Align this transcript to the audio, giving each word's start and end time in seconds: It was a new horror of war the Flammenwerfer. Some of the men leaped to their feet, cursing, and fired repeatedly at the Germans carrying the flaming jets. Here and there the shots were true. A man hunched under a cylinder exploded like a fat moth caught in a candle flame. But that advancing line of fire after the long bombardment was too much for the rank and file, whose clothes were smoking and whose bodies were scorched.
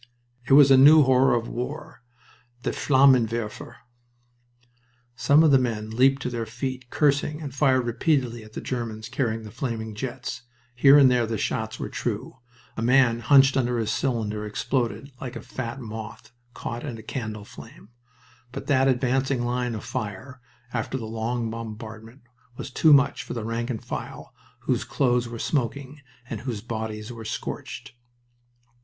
It 0.47 0.53
was 0.53 0.71
a 0.71 0.77
new 0.77 1.03
horror 1.03 1.35
of 1.35 1.47
war 1.47 2.01
the 2.63 2.71
Flammenwerfer. 2.71 3.75
Some 5.15 5.43
of 5.43 5.51
the 5.51 5.59
men 5.59 5.91
leaped 5.91 6.23
to 6.23 6.31
their 6.31 6.47
feet, 6.47 6.89
cursing, 6.89 7.39
and 7.39 7.53
fired 7.53 7.85
repeatedly 7.85 8.43
at 8.43 8.53
the 8.53 8.61
Germans 8.61 9.09
carrying 9.09 9.43
the 9.43 9.51
flaming 9.51 9.93
jets. 9.93 10.41
Here 10.75 10.97
and 10.97 11.11
there 11.11 11.27
the 11.27 11.37
shots 11.37 11.77
were 11.79 11.87
true. 11.87 12.37
A 12.75 12.81
man 12.81 13.19
hunched 13.19 13.55
under 13.55 13.77
a 13.77 13.85
cylinder 13.85 14.43
exploded 14.43 15.11
like 15.21 15.35
a 15.35 15.39
fat 15.43 15.79
moth 15.79 16.31
caught 16.55 16.83
in 16.83 16.97
a 16.97 17.03
candle 17.03 17.45
flame. 17.45 17.89
But 18.51 18.65
that 18.65 18.87
advancing 18.87 19.45
line 19.45 19.75
of 19.75 19.83
fire 19.83 20.41
after 20.73 20.97
the 20.97 21.05
long 21.05 21.51
bombardment 21.51 22.23
was 22.57 22.71
too 22.71 22.91
much 22.91 23.21
for 23.21 23.35
the 23.35 23.45
rank 23.45 23.69
and 23.69 23.85
file, 23.85 24.33
whose 24.61 24.83
clothes 24.83 25.29
were 25.29 25.37
smoking 25.37 26.01
and 26.27 26.41
whose 26.41 26.61
bodies 26.61 27.11
were 27.11 27.23
scorched. 27.23 27.93